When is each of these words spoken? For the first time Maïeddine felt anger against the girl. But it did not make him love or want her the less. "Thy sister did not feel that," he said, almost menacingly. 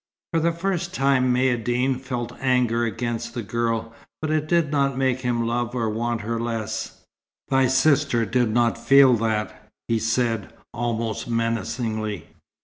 For 0.33 0.39
the 0.39 0.51
first 0.51 0.95
time 0.95 1.31
Maïeddine 1.31 2.01
felt 2.01 2.31
anger 2.41 2.85
against 2.85 3.35
the 3.35 3.43
girl. 3.43 3.93
But 4.19 4.31
it 4.31 4.47
did 4.47 4.71
not 4.71 4.97
make 4.97 5.19
him 5.21 5.45
love 5.45 5.75
or 5.75 5.91
want 5.91 6.21
her 6.21 6.39
the 6.39 6.43
less. 6.43 7.01
"Thy 7.49 7.67
sister 7.67 8.25
did 8.25 8.49
not 8.49 8.79
feel 8.79 9.13
that," 9.17 9.69
he 9.87 9.99
said, 9.99 10.51
almost 10.73 11.29
menacingly. 11.29 12.29